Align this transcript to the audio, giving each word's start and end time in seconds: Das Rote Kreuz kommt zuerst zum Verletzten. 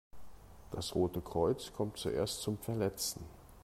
Das 0.71 0.95
Rote 0.95 1.21
Kreuz 1.21 1.71
kommt 1.73 1.99
zuerst 1.99 2.41
zum 2.41 2.57
Verletzten. 2.57 3.23